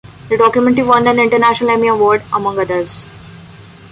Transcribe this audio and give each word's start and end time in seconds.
The 0.29 0.37
documentary 0.37 0.81
won 0.83 1.05
an 1.05 1.19
International 1.19 1.69
Emmy 1.69 1.89
Award, 1.89 2.23
among 2.33 2.57
others. 2.57 3.07